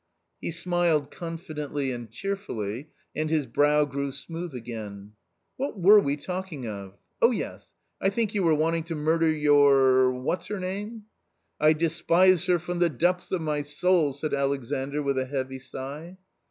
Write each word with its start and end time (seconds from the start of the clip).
''He 0.41 0.49
smiled 0.49 1.11
confidently 1.11 1.91
and 1.91 2.09
cheerfully, 2.09 2.89
and 3.15 3.29
his 3.29 3.45
brow 3.45 3.85
grew 3.85 4.11
smooth 4.11 4.55
again. 4.55 5.11
"What 5.57 5.79
were 5.79 5.99
we 5.99 6.17
talking 6.17 6.65
of? 6.65 6.97
oh 7.21 7.29
yes, 7.29 7.75
I 8.01 8.09
think 8.09 8.33
you 8.33 8.41
were 8.41 8.55
wanting 8.55 8.81
to 8.85 8.95
murder 8.95 9.29
your— 9.29 10.09
what's 10.11 10.47
her 10.47 10.59
name?"" 10.59 11.03
I 11.69 11.73
despise 11.73 12.47
her 12.47 12.57
from 12.57 12.79
the 12.79 12.89
depths 12.89 13.31
of 13.31 13.41
my 13.41 13.61
soul," 13.61 14.11
said 14.11 14.33
Alexandr, 14.33 15.03
with 15.03 15.19
a 15.19 15.25
heavy 15.25 15.59
sigh. 15.59 16.17